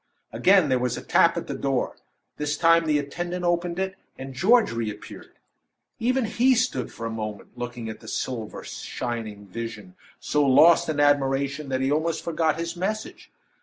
Again 0.33 0.69
there 0.69 0.79
was 0.79 0.97
a 0.97 1.03
tap 1.03 1.37
at 1.37 1.45
the 1.45 1.53
door. 1.53 1.95
This 2.37 2.57
time 2.57 2.87
the 2.87 2.97
attendant 2.97 3.45
opened 3.45 3.77
it, 3.77 3.93
and 4.17 4.33
George 4.33 4.71
reappeared. 4.71 5.37
Even 5.99 6.25
he 6.25 6.55
stood 6.55 6.91
for 6.91 7.05
a 7.05 7.11
moment 7.11 7.55
looking 7.55 7.87
at 7.87 7.99
the 7.99 8.07
silver 8.07 8.63
shining 8.63 9.45
vision, 9.45 9.83
and 9.85 9.93
so 10.19 10.43
lost 10.43 10.89
in 10.89 10.99
admiration, 10.99 11.69
that 11.69 11.81
he 11.81 11.91
almost 11.91 12.23
forgot 12.23 12.57
his 12.57 12.75
message. 12.75 13.31